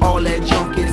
All 0.00 0.20
that 0.20 0.44
junk 0.44 0.78
is 0.78 0.91